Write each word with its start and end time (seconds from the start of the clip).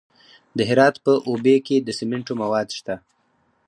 د 0.57 0.59
هرات 0.69 0.95
په 1.05 1.13
اوبې 1.29 1.55
کې 1.65 1.77
د 1.81 1.89
سمنټو 1.99 2.33
مواد 2.41 2.67
شته. 2.77 2.95